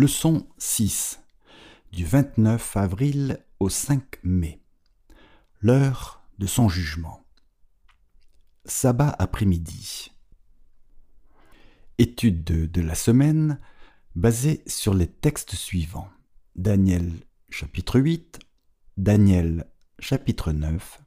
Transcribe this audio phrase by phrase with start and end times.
[0.00, 1.20] Leçon 6
[1.92, 4.62] du 29 avril au 5 mai.
[5.60, 7.22] L'heure de son jugement.
[8.64, 10.10] Sabbat après-midi.
[11.98, 13.60] Étude de, la semaine
[14.16, 16.08] basée sur les textes suivants.
[16.56, 17.12] Daniel
[17.50, 18.38] chapitre 8,
[18.96, 21.02] Daniel chapitre 9,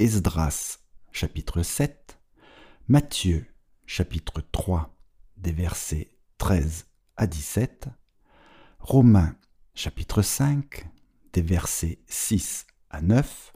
[0.00, 0.80] Esdras
[1.12, 2.18] chapitre 7,
[2.88, 3.46] Matthieu
[3.86, 4.98] chapitre 3
[5.36, 6.86] des versets 13
[7.16, 7.88] à 17,
[8.80, 9.36] Romains
[9.74, 10.86] chapitre 5
[11.32, 13.52] des versets 6 à 9,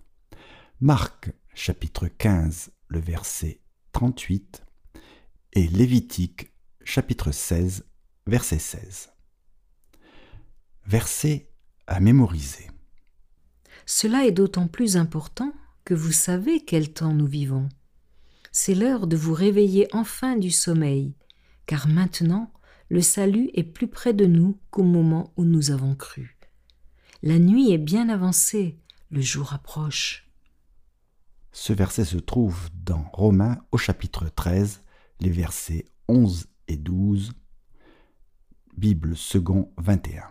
[0.80, 3.60] Marc chapitre 15 le verset
[3.92, 4.64] 38
[5.54, 6.52] et Lévitique
[6.84, 7.84] chapitre 16
[8.26, 9.10] verset 16.
[10.86, 11.50] Verset
[11.86, 12.68] à mémoriser.
[13.86, 15.52] Cela est d'autant plus important
[15.84, 17.68] que vous savez quel temps nous vivons.
[18.52, 21.14] C'est l'heure de vous réveiller enfin du sommeil,
[21.66, 22.52] car maintenant
[22.88, 26.38] le salut est plus près de nous qu'au moment où nous avons cru.
[27.22, 28.78] La nuit est bien avancée,
[29.10, 30.30] le jour approche.
[31.52, 34.82] Ce verset se trouve dans Romains au chapitre 13,
[35.20, 37.32] les versets 11 et 12,
[38.76, 40.22] Bible second 21.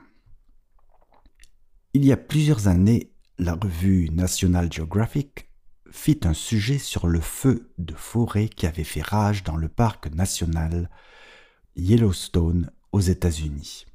[1.94, 5.50] Il y a plusieurs années, la revue National Geographic
[5.92, 10.14] fit un sujet sur le feu de forêt qui avait fait rage dans le parc
[10.14, 10.90] national
[11.78, 13.86] Yellowstone aux États-Unis.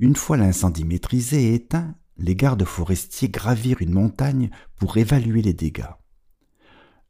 [0.00, 5.52] Une fois l'incendie maîtrisé et éteint, les gardes forestiers gravirent une montagne pour évaluer les
[5.52, 5.94] dégâts.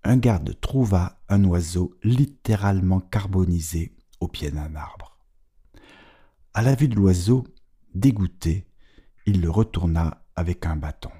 [0.05, 5.19] Un garde trouva un oiseau littéralement carbonisé au pied d'un arbre.
[6.53, 7.45] À la vue de l'oiseau,
[7.95, 8.67] dégoûté,
[9.25, 11.13] il le retourna avec un bâton.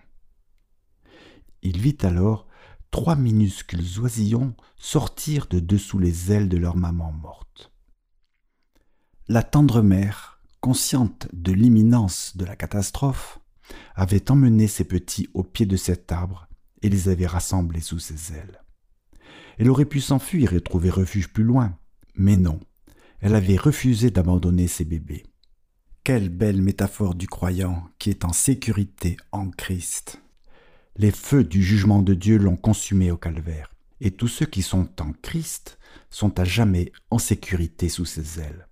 [1.63, 2.47] Il vit alors
[2.91, 7.73] trois minuscules oisillons sortir de dessous les ailes de leur maman morte.
[9.31, 13.41] La tendre mère, consciente de l'imminence de la catastrophe,
[13.95, 16.49] avait emmené ses petits au pied de cet arbre
[16.81, 18.65] et les avait rassemblés sous ses ailes.
[19.59, 21.77] Elle aurait pu s'enfuir et trouver refuge plus loin,
[22.15, 22.59] mais non,
[23.21, 25.27] elle avait refusé d'abandonner ses bébés.
[26.05, 30.23] Quelle belle métaphore du croyant qui est en sécurité en Christ.
[30.97, 34.89] Les feux du jugement de Dieu l'ont consumé au calvaire, et tous ceux qui sont
[35.03, 38.68] en Christ sont à jamais en sécurité sous ses ailes.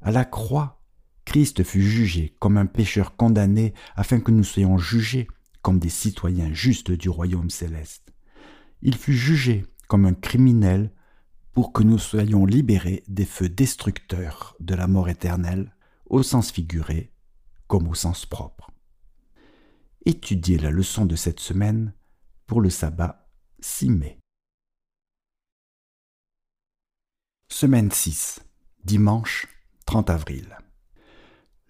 [0.00, 0.82] À la croix,
[1.24, 5.28] Christ fut jugé comme un pécheur condamné afin que nous soyons jugés
[5.62, 8.12] comme des citoyens justes du royaume céleste.
[8.82, 10.92] Il fut jugé comme un criminel
[11.52, 15.74] pour que nous soyons libérés des feux destructeurs de la mort éternelle,
[16.06, 17.12] au sens figuré
[17.66, 18.70] comme au sens propre.
[20.04, 21.92] Étudiez la leçon de cette semaine
[22.46, 23.28] pour le sabbat
[23.60, 24.18] 6 mai.
[27.50, 28.40] Semaine 6,
[28.84, 29.48] dimanche
[29.86, 30.58] 30 avril.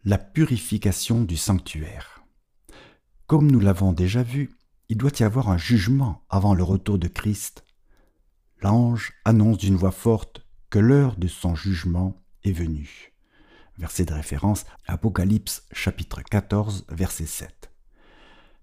[0.05, 2.25] La purification du sanctuaire.
[3.27, 4.57] Comme nous l'avons déjà vu,
[4.89, 7.63] il doit y avoir un jugement avant le retour de Christ.
[8.63, 13.13] L'ange annonce d'une voix forte que l'heure de son jugement est venue.
[13.77, 17.71] Verset de référence Apocalypse chapitre 14 verset 7.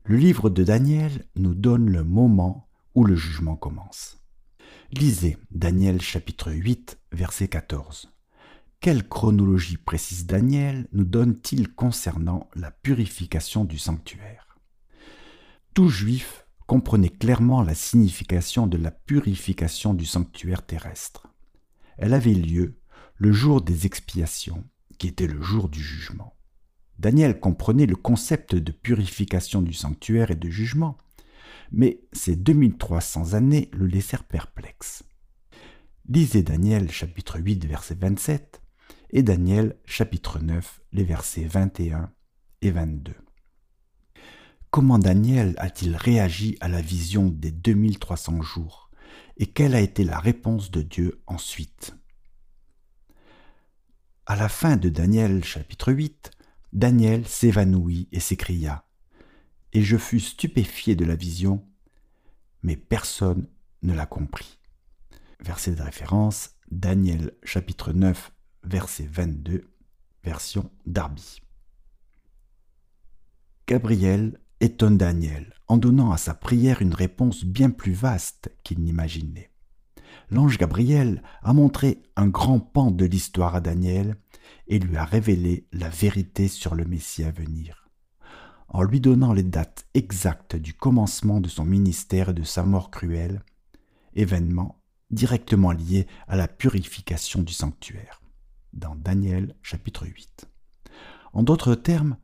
[0.06, 4.18] Le livre de Daniel nous donne le moment où le jugement commence.
[4.92, 8.13] Lisez Daniel chapitre 8 verset 14.
[8.84, 14.60] Quelle chronologie précise Daniel nous donne-t-il concernant la purification du sanctuaire?
[15.74, 21.28] Tout juif comprenait clairement la signification de la purification du sanctuaire terrestre.
[21.98, 22.82] Elle avait lieu
[23.16, 24.66] le jour des expiations,
[24.98, 26.36] qui était le jour du jugement.
[27.00, 30.98] Daniel comprenait le concept de purification du sanctuaire et de jugement,
[31.72, 35.04] mais ces 2300 années le laissèrent perplexe.
[36.10, 38.63] Lisez Daniel chapitre 8 verset 27
[39.16, 42.12] et Daniel chapitre 9, les versets 21
[42.64, 43.14] et 22.
[44.72, 48.90] Comment Daniel a-t-il réagi à la vision des 2300 jours?
[49.38, 51.96] Et quelle a été la réponse de Dieu ensuite?
[54.26, 56.32] À la fin de Daniel chapitre 8,
[56.74, 58.84] Daniel s'évanouit et s'écria
[59.74, 61.64] Et je fus stupéfié de la vision,
[62.64, 63.48] mais personne
[63.84, 64.58] ne l'a compris.
[65.40, 68.32] Verset de référence, Daniel chapitre 9,
[68.64, 69.70] verset 22,
[70.24, 71.42] version Darby.
[73.68, 79.52] Gabriel étonne Daniel en donnant à sa prière une réponse bien plus vaste qu'il n'imaginait.
[80.30, 84.16] L'ange Gabriel a montré un grand pan de l'histoire à Daniel
[84.68, 87.90] et lui a révélé la vérité sur le Messie à venir.
[88.70, 92.90] En lui donnant les dates exactes du commencement de son ministère et de sa mort
[92.90, 93.44] cruelle,
[94.16, 94.82] événement
[95.12, 98.23] directement lié à la purification du sanctuaire
[98.74, 100.48] dans Daniel chapitre 8.
[101.34, 102.18] En d'autres termes,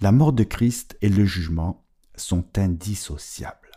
[0.00, 1.84] la mort de Christ et le jugement
[2.16, 3.72] sont indissociables.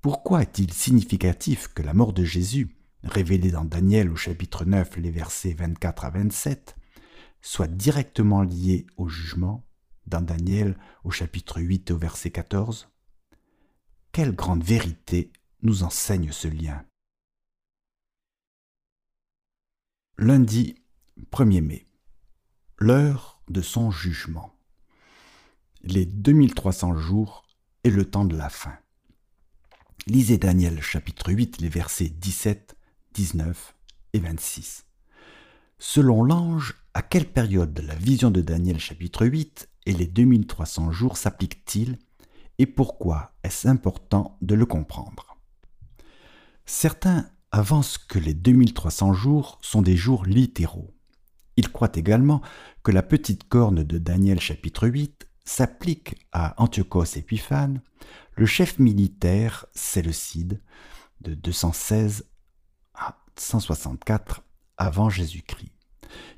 [0.00, 5.10] Pourquoi est-il significatif que la mort de Jésus, révélée dans Daniel au chapitre 9, les
[5.10, 6.76] versets 24 à 27,
[7.40, 9.64] soit directement liée au jugement,
[10.06, 12.88] dans Daniel au chapitre 8 au verset 14
[14.10, 15.30] Quelle grande vérité
[15.62, 16.84] nous enseigne ce lien
[20.18, 20.81] Lundi
[21.30, 21.86] 1er mai.
[22.78, 24.54] L'heure de son jugement.
[25.82, 27.44] Les 2300 jours
[27.84, 28.76] et le temps de la fin.
[30.06, 32.76] Lisez Daniel chapitre 8, les versets 17,
[33.14, 33.74] 19
[34.14, 34.84] et 26.
[35.78, 41.16] Selon l'ange, à quelle période la vision de Daniel chapitre 8 et les 2300 jours
[41.16, 41.98] s'appliquent-ils
[42.58, 45.36] et pourquoi est-ce important de le comprendre?
[46.64, 50.94] Certains avancent que les 2300 jours sont des jours littéraux.
[51.56, 52.40] Ils croient également
[52.82, 57.82] que la petite corne de Daniel chapitre 8 s'applique à Antiochos Épiphane,
[58.36, 60.60] le chef militaire séleucide
[61.20, 62.24] de 216
[62.94, 64.42] à 164
[64.76, 65.72] avant Jésus-Christ,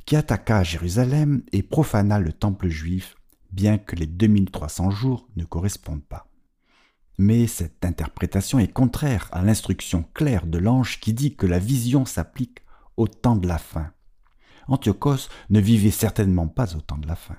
[0.05, 3.17] qui attaqua Jérusalem et profana le temple juif,
[3.53, 6.29] bien que les 2300 jours ne correspondent pas.
[7.17, 12.05] Mais cette interprétation est contraire à l'instruction claire de l'ange qui dit que la vision
[12.05, 12.59] s'applique
[12.97, 13.94] au temps de la fin.
[14.69, 17.37] Antiochos ne vivait certainement pas au temps de la fin.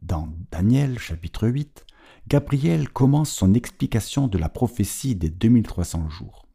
[0.00, 1.86] Dans Daniel chapitre 8,
[2.28, 6.46] Gabriel commence son explication de la prophétie des 2300 jours.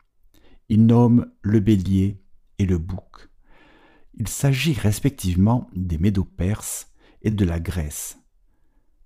[0.70, 2.22] Il nomme le bélier
[2.60, 3.30] et le bouc.
[4.16, 6.92] Il s'agit respectivement des Médo-Perses
[7.22, 8.18] et de la Grèce.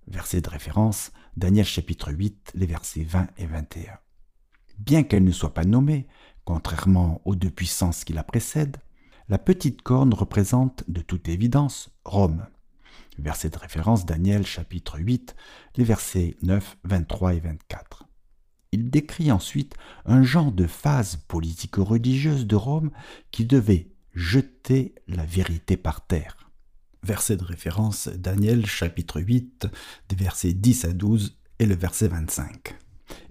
[0.08, 3.98] Verset de référence, Daniel chapitre 8, les versets 20 et 21.
[4.80, 6.08] Bien qu'elle ne soit pas nommée,
[6.46, 8.78] contrairement aux deux puissances qui la précèdent,
[9.30, 12.46] la petite corne représente de toute évidence Rome.
[13.20, 15.36] Verset de référence Daniel chapitre 8,
[15.78, 18.06] les versets 9, 23 et 24.
[18.72, 19.76] Il décrit ensuite
[20.06, 22.90] un genre de phase politico-religieuse de Rome
[23.32, 26.50] qui devait jeter la vérité par terre.
[27.04, 29.68] Verset de référence Daniel chapitre 8,
[30.10, 32.76] des versets 10 à 12 et le verset 25.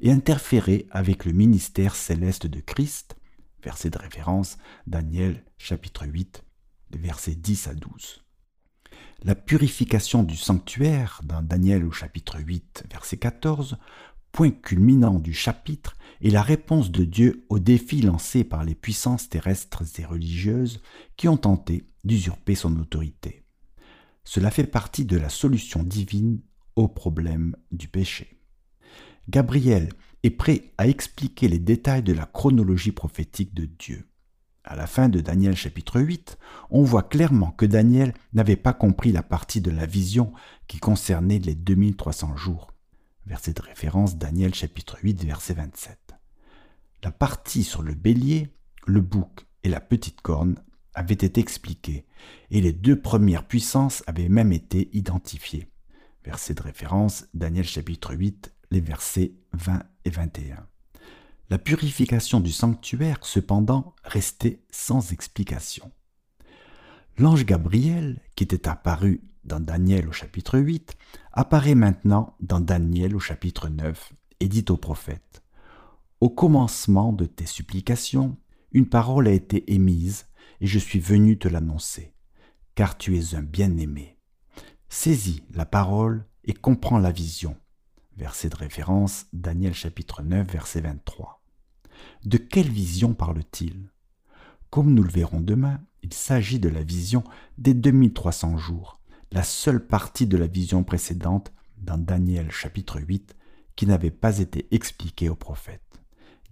[0.01, 3.17] Et interférer avec le ministère céleste de Christ.
[3.63, 6.43] Verset de référence Daniel chapitre 8,
[6.91, 8.25] des versets 10 à 12.
[9.23, 13.77] La purification du sanctuaire dans Daniel au chapitre 8, verset 14,
[14.33, 19.29] point culminant du chapitre, est la réponse de Dieu aux défis lancés par les puissances
[19.29, 20.83] terrestres et religieuses
[21.17, 23.45] qui ont tenté d'usurper son autorité.
[24.25, 26.41] Cela fait partie de la solution divine
[26.75, 28.41] au problème du péché.
[29.29, 29.91] Gabriel
[30.23, 34.09] est prêt à expliquer les détails de la chronologie prophétique de Dieu.
[34.65, 36.39] À la fin de Daniel chapitre 8,
[36.71, 40.33] on voit clairement que Daniel n'avait pas compris la partie de la vision
[40.69, 42.73] qui concernait les 2300 jours.
[43.27, 45.99] Verset de référence Daniel chapitre 8 verset 27.
[47.03, 48.55] La partie sur le bélier,
[48.87, 50.57] le bouc et la petite corne
[50.95, 52.07] avait été expliquée
[52.51, 55.69] et les deux premières puissances avaient même été identifiées.
[56.25, 60.67] Verset de référence Daniel chapitre 8 les versets 20 et 21.
[61.51, 65.93] La purification du sanctuaire, cependant, restait sans explication.
[67.19, 70.97] L'ange Gabriel, qui était apparu dans Daniel au chapitre 8,
[71.33, 75.43] apparaît maintenant dans Daniel au chapitre 9 et dit au prophète,
[76.21, 78.39] Au commencement de tes supplications,
[78.73, 80.29] une parole a été émise,
[80.63, 82.15] et je suis venu te l'annoncer,
[82.75, 84.17] car tu es un bien-aimé.
[84.89, 87.57] Saisis la parole et comprends la vision.
[88.17, 91.43] Verset de référence, Daniel chapitre 9, verset 23.
[92.25, 93.91] De quelle vision parle-t-il?
[94.71, 97.25] Comme nous le verrons demain, il s'agit de la vision
[97.59, 99.01] des 2300 jours,
[99.31, 103.35] la seule partie de la vision précédente dans Daniel chapitre 8
[103.77, 105.81] qui n'avait pas été expliquée au prophète.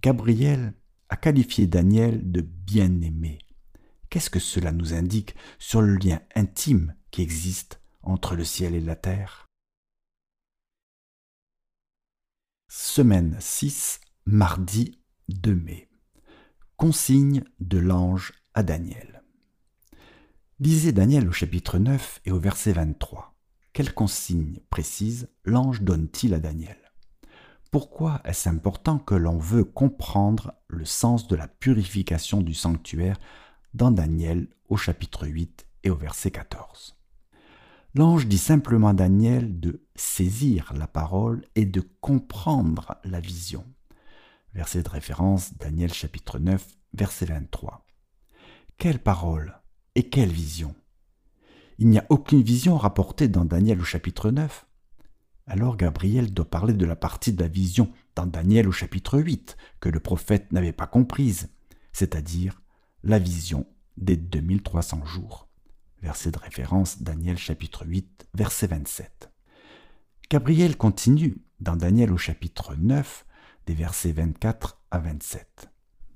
[0.01, 0.73] Gabriel
[1.09, 3.39] a qualifié Daniel de bien-aimé.
[4.09, 8.81] Qu'est-ce que cela nous indique sur le lien intime qui existe entre le ciel et
[8.81, 9.50] la terre?
[12.73, 14.97] Semaine 6, mardi
[15.27, 15.89] 2 mai.
[16.77, 19.23] Consigne de l'ange à Daniel.
[20.61, 23.35] Lisez Daniel au chapitre 9 et au verset 23.
[23.73, 26.77] Quelle consigne précise l'ange donne-t-il à Daniel?
[27.71, 33.19] Pourquoi est-ce important que l'on veut comprendre le sens de la purification du sanctuaire
[33.73, 37.00] dans Daniel au chapitre 8 et au verset 14
[37.93, 43.65] L'ange dit simplement à Daniel de saisir la parole et de comprendre la vision.
[44.53, 47.85] Verset de référence, Daniel chapitre 9, verset 23.
[48.77, 49.59] Quelle parole
[49.95, 50.73] et quelle vision?
[51.79, 54.65] Il n'y a aucune vision rapportée dans Daniel au chapitre 9.
[55.45, 59.57] Alors Gabriel doit parler de la partie de la vision dans Daniel au chapitre 8
[59.81, 61.49] que le prophète n'avait pas comprise,
[61.91, 62.61] c'est-à-dire
[63.03, 63.65] la vision
[63.97, 65.50] des 2300 jours.
[66.01, 69.31] Verset de référence Daniel chapitre 8 verset 27.
[70.31, 73.25] Gabriel continue dans Daniel au chapitre 9
[73.67, 75.69] des versets 24 à 27.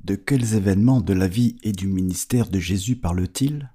[0.04, 3.72] De quels événements de la vie et du ministère de Jésus parle-t-il?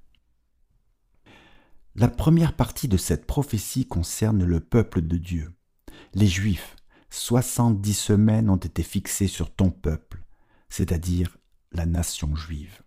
[1.95, 5.52] La première partie de cette prophétie concerne le peuple de Dieu,
[6.14, 6.75] les Juifs.
[7.11, 10.25] Soixante-dix semaines ont été fixées sur ton peuple,
[10.69, 11.38] c'est-à-dire
[11.73, 12.83] la nation juive.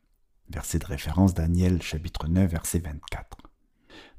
[0.49, 3.37] Verset de référence Daniel chapitre 9 verset 24.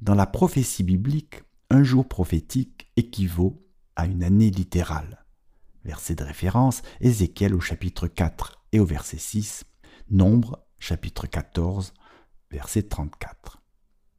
[0.01, 3.63] Dans la prophétie biblique, un jour prophétique équivaut
[3.95, 5.25] à une année littérale.
[5.85, 9.65] Verset de référence Ézéchiel au chapitre 4 et au verset 6,
[10.11, 11.93] Nombre chapitre 14
[12.51, 13.63] verset 34.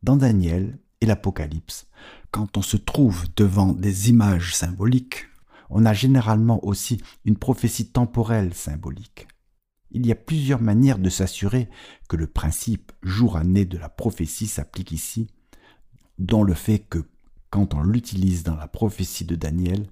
[0.03, 1.87] Dans Daniel et l'Apocalypse,
[2.31, 5.25] quand on se trouve devant des images symboliques,
[5.69, 9.27] on a généralement aussi une prophétie temporelle symbolique.
[9.95, 11.69] Il y a plusieurs manières de s'assurer
[12.09, 15.29] que le principe jour-année de la prophétie s'applique ici,
[16.19, 17.07] dont le fait que,
[17.49, 19.87] quand on l'utilise dans la prophétie de Daniel,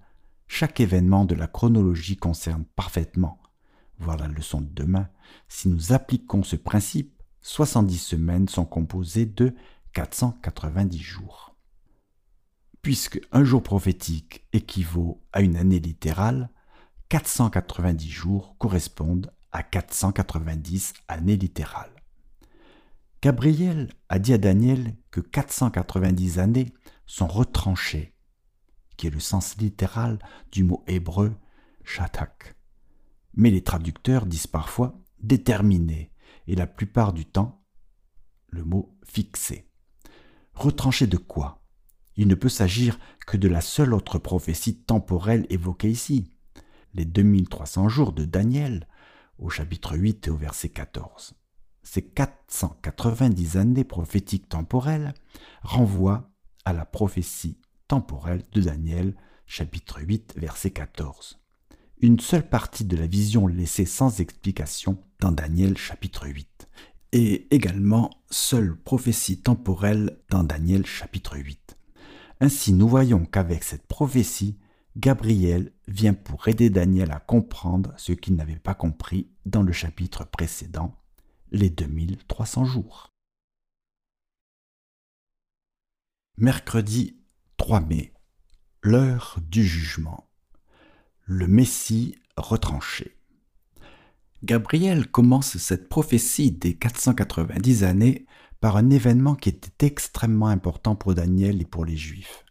[0.45, 3.41] chaque événement de la chronologie concerne parfaitement.
[3.98, 5.07] Voilà la leçon de demain.
[5.48, 9.55] Si nous appliquons ce principe, 70 semaines sont composées de
[9.93, 11.55] 490 jours.
[12.81, 16.50] Puisque un jour prophétique équivaut à une année littérale,
[17.07, 21.95] 490 jours correspondent à 490 années littérales.
[23.22, 26.74] Gabriel a dit à Daniel que 490 années
[27.05, 28.13] sont retranchées,
[28.98, 30.19] qui est le sens littéral
[30.51, 31.33] du mot hébreu
[31.86, 32.55] shatak.
[33.36, 36.12] Mais les traducteurs disent parfois déterminé
[36.48, 37.63] et la plupart du temps
[38.50, 39.69] le mot fixé.
[40.53, 41.63] Retranché de quoi?
[42.15, 46.31] Il ne peut s'agir que de la seule autre prophétie temporelle évoquée ici,
[46.93, 48.88] les 2300 jours de Daniel
[49.37, 51.33] au chapitre 8 et au verset 14.
[51.83, 55.13] Ces 490 années prophétiques temporelles
[55.61, 56.29] renvoient
[56.65, 61.39] à la prophétie temporelle de Daniel chapitre 8 verset 14.
[62.01, 66.69] Une seule partie de la vision laissée sans explication dans Daniel chapitre 8
[67.11, 71.77] et également seule prophétie temporelle dans Daniel chapitre 8.
[72.39, 74.57] Ainsi nous voyons qu'avec cette prophétie,
[74.95, 80.23] Gabriel vient pour aider Daniel à comprendre ce qu'il n'avait pas compris dans le chapitre
[80.23, 80.95] précédent,
[81.51, 83.09] les 2300 jours.
[86.38, 87.17] Mercredi
[87.57, 88.13] 3 mai,
[88.83, 90.29] l'heure du jugement.
[91.25, 93.17] Le Messie retranché.
[94.43, 98.25] Gabriel commence cette prophétie des 490 années
[98.59, 102.45] par un événement qui était extrêmement important pour Daniel et pour les Juifs,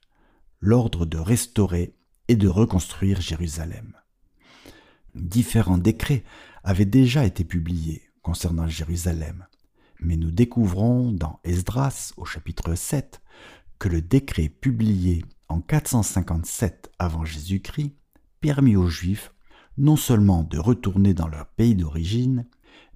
[0.60, 1.94] l'ordre de restaurer
[2.36, 3.94] de reconstruire Jérusalem.
[5.14, 6.24] Différents décrets
[6.64, 9.46] avaient déjà été publiés concernant Jérusalem,
[10.00, 13.20] mais nous découvrons dans Esdras au chapitre 7
[13.78, 17.94] que le décret publié en 457 avant Jésus-Christ
[18.40, 19.32] permit aux Juifs
[19.76, 22.46] non seulement de retourner dans leur pays d'origine,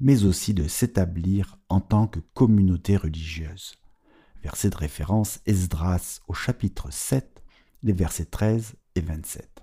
[0.00, 3.74] mais aussi de s'établir en tant que communauté religieuse.
[4.42, 7.42] Verset de référence Esdras au chapitre 7,
[7.82, 9.62] les versets 13 et 27.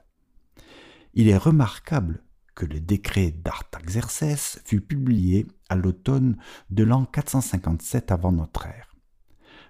[1.15, 2.23] Il est remarquable
[2.55, 6.37] que le décret d'Artaxerxès fut publié à l'automne
[6.69, 8.95] de l'an 457 avant notre ère.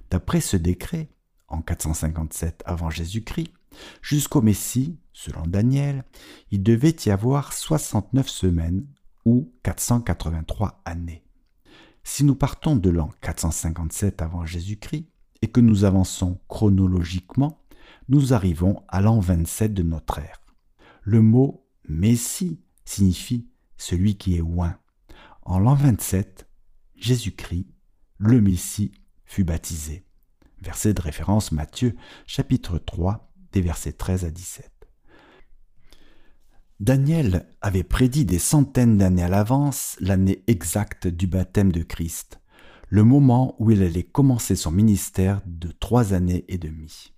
[0.10, 1.10] D'après ce décret,
[1.48, 3.53] en 457 avant Jésus-Christ,
[4.01, 6.03] jusqu'au Messie, selon Daniel,
[6.51, 8.86] il devait y avoir 69 semaines
[9.25, 11.24] ou 483 années.
[12.03, 15.08] Si nous partons de l'an 457 avant Jésus-Christ
[15.41, 17.62] et que nous avançons chronologiquement,
[18.10, 20.41] nous arrivons à l'an 27 de notre ère.
[21.03, 24.77] Le mot Messie signifie celui qui est loin.
[25.41, 26.48] En l'an 27,
[26.95, 27.67] Jésus-Christ,
[28.17, 28.91] le Messie,
[29.25, 30.05] fut baptisé.
[30.62, 31.95] Verset de référence Matthieu
[32.25, 34.72] chapitre 3 des versets 13 à 17.
[36.79, 42.41] Daniel avait prédit des centaines d'années à l'avance l'année exacte du baptême de Christ,
[42.89, 47.12] le moment où il allait commencer son ministère de trois années et demie.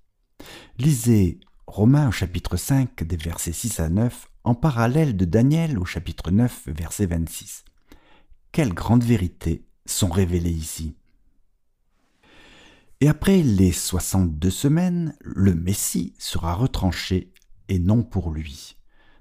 [0.77, 5.85] Lisez Romains au chapitre 5 des versets 6 à 9 en parallèle de Daniel au
[5.85, 7.63] chapitre 9 verset 26.
[8.51, 10.95] Quelles grandes vérités sont révélées ici.
[12.99, 17.31] Et après les 62 semaines, le Messie sera retranché
[17.69, 18.75] et non pour lui.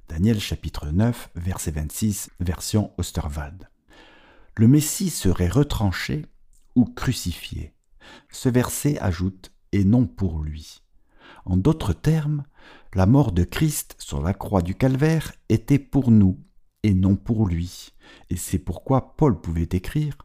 [0.08, 3.68] Daniel chapitre 9 verset 26 version Osterwald.
[4.56, 6.26] Le Messie serait retranché
[6.74, 7.74] ou crucifié.
[8.30, 10.83] Ce verset ajoute et non pour lui.
[11.44, 12.44] En d'autres termes,
[12.94, 16.38] la mort de Christ sur la croix du calvaire était pour nous
[16.82, 17.92] et non pour lui.
[18.30, 20.16] Et c'est pourquoi Paul pouvait écrire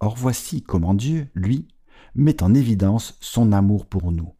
[0.00, 1.68] Or voici comment Dieu, lui,
[2.14, 4.34] met en évidence son amour pour nous.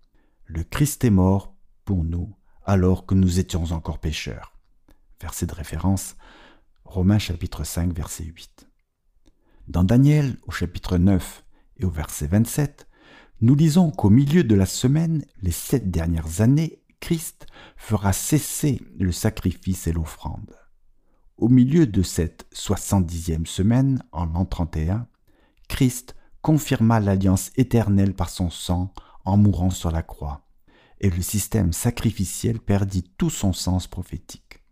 [0.47, 1.54] Le Christ est mort
[1.85, 4.52] pour nous alors que nous étions encore pécheurs.
[5.21, 6.16] Verset de référence,
[6.85, 8.68] Romains chapitre 5, verset 8.
[9.68, 11.44] Dans Daniel, au chapitre 9
[11.78, 12.87] et au verset 27,
[13.44, 17.46] nous lisons qu'au milieu de la semaine, les sept dernières années, Christ
[17.76, 20.56] fera cesser le sacrifice et l'offrande.
[21.36, 25.08] Au milieu de cette soixante-dixième semaine, en l'an 31,
[25.68, 28.94] Christ confirma l'alliance éternelle par son sang
[29.26, 30.46] en mourant sur la croix,
[31.02, 34.64] et le système sacrificiel perdit tout son sens prophétique.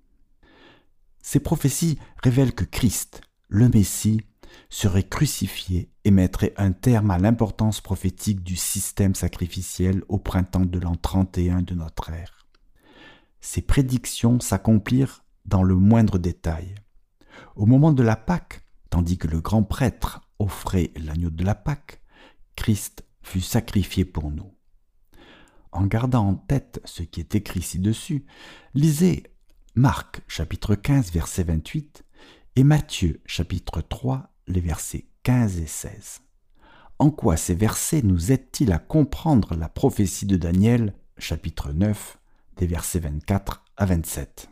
[1.21, 4.23] Ces prophéties révèlent que Christ, le Messie,
[4.71, 10.79] serait crucifié et mettrait un terme à l'importance prophétique du système sacrificiel au printemps de
[10.79, 12.47] l'an 31 de notre ère.
[13.41, 16.75] Ces prédictions s'accomplirent dans le moindre détail.
[17.57, 22.01] Au moment de la Pâque, tandis que le grand prêtre offrait l'agneau de la Pâque,
[22.57, 24.53] Christ fut sacrifié pour nous.
[25.73, 28.27] En gardant en tête ce qui est écrit ci-dessus,
[28.75, 29.25] lisez
[29.75, 32.05] Marc chapitre 15 verset 28
[32.57, 36.23] et Matthieu chapitre 3 les versets 15 et 16.
[36.99, 42.19] En quoi ces versets nous aident-ils à comprendre la prophétie de Daniel chapitre 9
[42.57, 44.49] des versets 24 à 27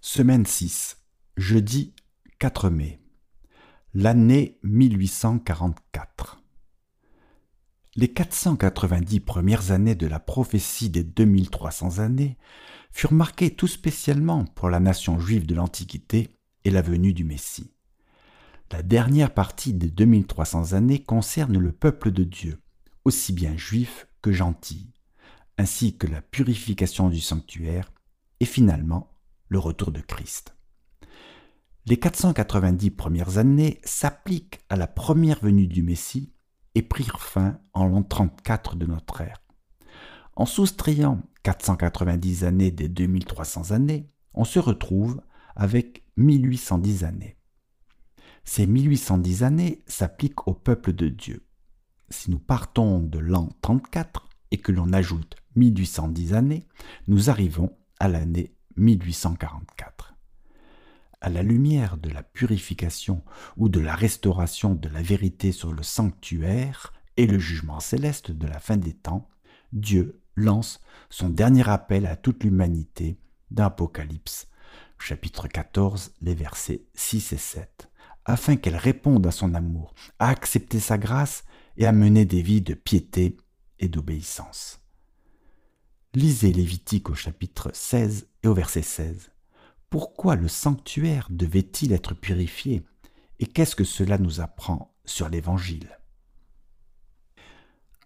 [0.00, 0.98] Semaine 6,
[1.36, 1.94] jeudi
[2.38, 3.00] 4 mai.
[3.94, 6.42] L'année 1844.
[7.94, 12.38] Les 490 premières années de la prophétie des 2300 années
[12.90, 16.34] furent marquées tout spécialement pour la nation juive de l'Antiquité
[16.70, 17.72] la venue du Messie.
[18.70, 22.58] La dernière partie des 2300 années concerne le peuple de Dieu,
[23.04, 24.90] aussi bien juif que gentil,
[25.58, 27.92] ainsi que la purification du sanctuaire
[28.40, 29.10] et finalement
[29.48, 30.56] le retour de Christ.
[31.84, 36.32] Les 490 premières années s'appliquent à la première venue du Messie
[36.74, 39.42] et prirent fin en l'an 34 de notre ère.
[40.36, 45.20] En soustrayant 490 années des 2300 années, on se retrouve
[45.56, 47.36] avec 1810 années.
[48.44, 51.46] Ces 1810 années s'appliquent au peuple de Dieu.
[52.08, 56.66] Si nous partons de l'an 34 et que l'on ajoute 1810 années,
[57.06, 60.14] nous arrivons à l'année 1844.
[61.20, 63.22] À la lumière de la purification
[63.56, 68.46] ou de la restauration de la vérité sur le sanctuaire et le jugement céleste de
[68.46, 69.28] la fin des temps,
[69.72, 73.18] Dieu lance son dernier appel à toute l'humanité
[73.50, 74.48] d'Apocalypse
[75.02, 77.90] chapitre 14, les versets 6 et 7,
[78.24, 81.44] afin qu'elle réponde à son amour, à accepter sa grâce
[81.76, 83.36] et à mener des vies de piété
[83.80, 84.80] et d'obéissance.
[86.14, 89.32] Lisez Lévitique au chapitre 16 et au verset 16.
[89.90, 92.84] Pourquoi le sanctuaire devait-il être purifié
[93.40, 95.98] et qu'est-ce que cela nous apprend sur l'Évangile?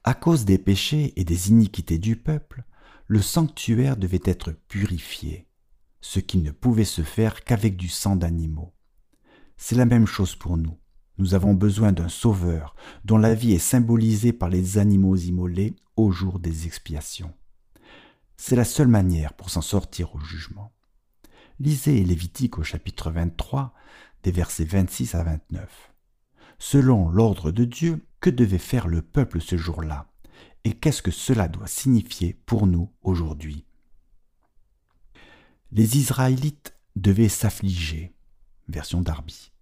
[0.03, 2.65] À cause des péchés et des iniquités du peuple,
[3.07, 5.47] le sanctuaire devait être purifié
[6.07, 8.73] ce qui ne pouvait se faire qu'avec du sang d'animaux.
[9.57, 10.79] C'est la même chose pour nous.
[11.19, 16.13] Nous avons besoin d'un sauveur dont la vie est symbolisée par les animaux immolés au
[16.13, 17.35] jour des expiations.
[18.37, 20.73] C'est la seule manière pour s'en sortir au jugement.
[21.59, 23.75] Lisez Lévitique au chapitre 23,
[24.23, 25.93] des versets 26 à 29.
[26.61, 30.07] Selon l'ordre de Dieu, que devait faire le peuple ce jour-là?
[30.63, 33.66] Et qu'est-ce que cela doit signifier pour nous aujourd'hui?
[35.73, 38.13] Les Israélites devaient s'affliger.
[38.69, 39.53] Version Darby.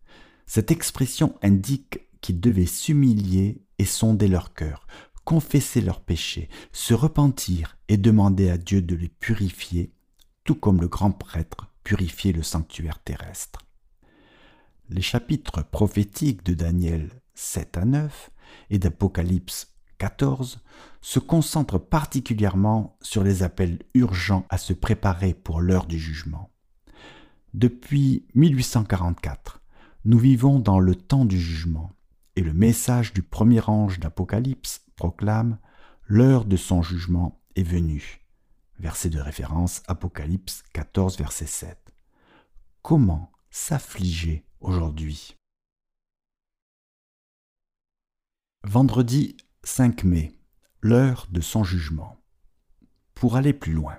[0.46, 4.86] Cette expression indique qu'ils devaient s'humilier et sonder leur cœur,
[5.24, 9.92] confesser leurs péchés, se repentir et demander à Dieu de les purifier,
[10.44, 13.60] tout comme le grand prêtre purifiait le sanctuaire terrestre.
[14.90, 18.30] Les chapitres prophétiques de Daniel 7 à 9
[18.70, 20.60] et d'Apocalypse 14
[21.00, 26.50] se concentre particulièrement sur les appels urgents à se préparer pour l'heure du jugement.
[27.52, 29.62] Depuis 1844,
[30.04, 31.92] nous vivons dans le temps du jugement,
[32.36, 35.58] et le message du premier ange d'Apocalypse proclame
[36.06, 38.20] L'heure de son jugement est venue.
[38.78, 41.78] Verset de référence Apocalypse 14, verset 7.
[42.82, 45.38] Comment s'affliger aujourd'hui?
[48.64, 50.38] Vendredi 5 mai,
[50.80, 52.16] l'heure de son jugement.
[53.14, 53.96] Pour aller plus loin,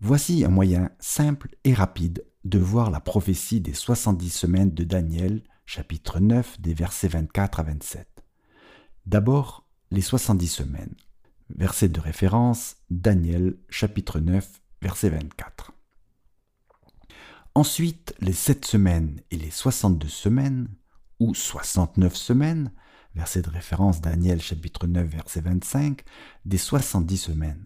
[0.00, 5.42] voici un moyen simple et rapide de voir la prophétie des 70 semaines de Daniel
[5.66, 8.24] chapitre 9, des versets 24 à 27.
[9.04, 10.94] D'abord, les 70 semaines.
[11.50, 14.48] Verset de référence, Daniel, chapitre 9,
[14.80, 15.72] verset 24.
[17.54, 20.68] Ensuite, les 7 semaines et les 62 semaines,
[21.18, 22.70] ou 69 semaines,
[23.16, 26.04] verset de référence Daniel chapitre 9 verset 25,
[26.44, 27.64] des 70 semaines.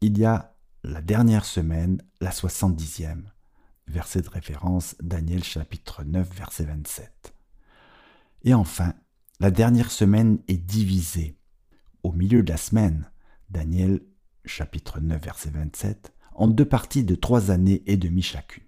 [0.00, 3.24] Il y a la dernière semaine, la 70e,
[3.88, 7.34] verset de référence Daniel chapitre 9 verset 27.
[8.44, 8.94] Et enfin,
[9.40, 11.36] la dernière semaine est divisée
[12.04, 13.10] au milieu de la semaine,
[13.50, 14.00] Daniel
[14.44, 18.62] chapitre 9 verset 27, en deux parties de trois années et demie chacune.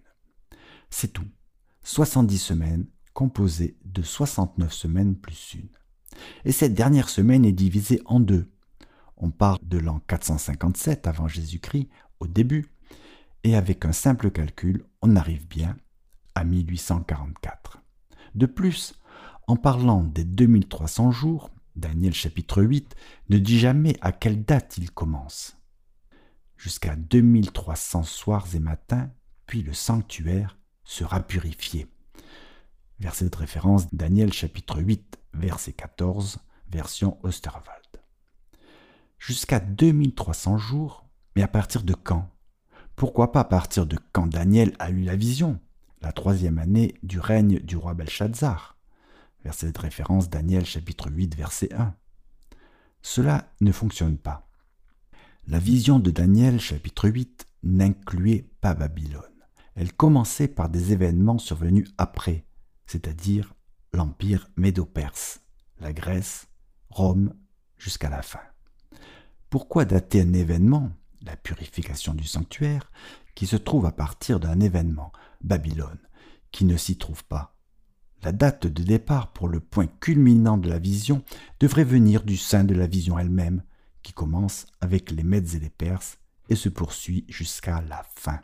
[0.91, 1.29] C'est tout.
[1.85, 5.69] 70 semaines composées de 69 semaines plus une.
[6.45, 8.51] Et cette dernière semaine est divisée en deux.
[9.17, 11.89] On part de l'an 457 avant Jésus-Christ
[12.21, 12.67] au début,
[13.45, 15.77] et avec un simple calcul, on arrive bien
[16.35, 17.83] à 1844.
[18.35, 18.95] De plus,
[19.47, 22.95] en parlant des 2300 jours, Daniel chapitre 8
[23.31, 25.57] ne dit jamais à quelle date il commence.
[26.57, 29.11] Jusqu'à 2300 soirs et matins,
[29.47, 31.87] puis le sanctuaire sera purifié.
[32.99, 36.39] Verset de référence Daniel chapitre 8 verset 14,
[36.71, 38.03] version Osterwald.
[39.19, 42.29] Jusqu'à 2300 jours, mais à partir de quand?
[42.97, 45.61] Pourquoi pas à partir de quand Daniel a eu la vision
[46.03, 48.77] La troisième année du règne du roi Belshazzar?
[49.45, 51.95] Verset de référence Daniel chapitre 8 verset 1.
[53.03, 54.49] Cela ne fonctionne pas.
[55.47, 59.23] La vision de Daniel chapitre 8 n'incluait pas Babylone.
[59.75, 62.45] Elle commençait par des événements survenus après,
[62.87, 63.55] c'est-à-dire
[63.93, 65.41] l'empire médo-perse,
[65.81, 66.49] la Grèce,
[66.89, 67.35] Rome,
[67.79, 68.41] jusqu'à la fin.
[69.49, 70.91] Pourquoi dater un événement,
[71.23, 72.91] la purification du sanctuaire,
[73.35, 75.99] qui se trouve à partir d'un événement, Babylone,
[76.53, 77.57] qui ne s'y trouve pas?
[78.23, 81.25] La date de départ pour le point culminant de la vision
[81.59, 83.63] devrait venir du sein de la vision elle-même,
[84.03, 88.41] qui commence avec les Mèdes et les Perses et se poursuit jusqu'à la fin.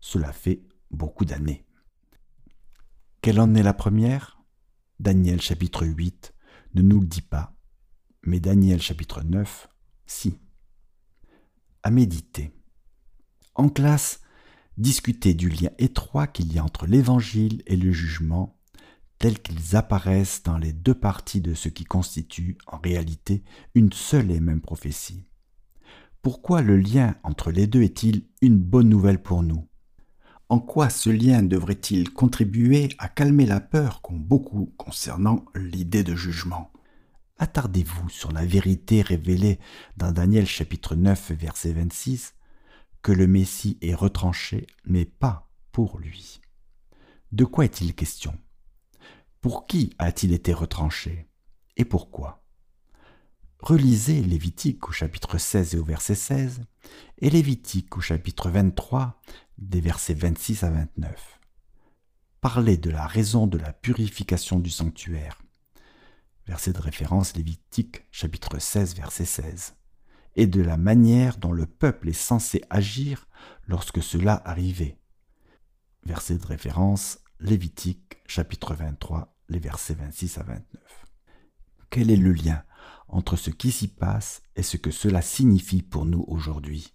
[0.00, 1.64] Cela fait beaucoup d'années.
[3.22, 4.37] Quelle en est la première?
[5.00, 6.34] Daniel chapitre 8
[6.74, 7.56] ne nous le dit pas,
[8.24, 9.68] mais Daniel chapitre 9,
[10.06, 10.40] si.
[11.84, 12.52] À méditer.
[13.54, 14.22] En classe,
[14.76, 18.58] discuter du lien étroit qu'il y a entre l'évangile et le jugement,
[19.18, 23.44] tels qu'ils apparaissent dans les deux parties de ce qui constitue en réalité
[23.76, 25.28] une seule et même prophétie.
[26.22, 29.68] Pourquoi le lien entre les deux est-il une bonne nouvelle pour nous?
[30.48, 36.14] En quoi ce lien devrait-il contribuer à calmer la peur qu'ont beaucoup concernant l'idée de
[36.14, 36.72] jugement?
[37.36, 39.58] Attardez-vous sur la vérité révélée
[39.96, 42.34] dans Daniel chapitre 9 verset 26
[43.02, 46.40] que le Messie est retranché, mais pas pour lui.
[47.30, 48.36] De quoi est-il question?
[49.40, 51.28] Pour qui a-t-il été retranché?
[51.76, 52.42] Et pourquoi?
[53.60, 56.62] Relisez Lévitique au chapitre 16 et au verset 16
[57.18, 59.20] et Lévitique au chapitre 23
[59.58, 61.40] des versets 26 à 29.
[62.40, 65.42] Parlez de la raison de la purification du sanctuaire.
[66.46, 69.74] Verset de référence Lévitique chapitre 16 verset 16.
[70.36, 73.28] Et de la manière dont le peuple est censé agir
[73.66, 74.98] lorsque cela arrivait.
[76.06, 81.06] Verset de référence Lévitique chapitre 23 les versets 26 à 29.
[81.90, 82.62] Quel est le lien
[83.08, 86.94] entre ce qui s'y passe et ce que cela signifie pour nous aujourd'hui?